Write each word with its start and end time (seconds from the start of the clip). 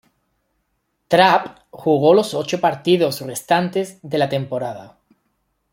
Trapp 1.09 1.67
jugó 1.69 2.15
los 2.15 2.33
ocho 2.33 2.59
partidos 2.59 3.21
restantes 3.21 3.99
de 4.01 4.17
la 4.17 4.27
temporada. 4.29 4.97